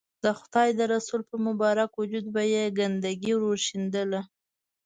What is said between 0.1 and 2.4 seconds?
د خدای رسول پر مبارک وجود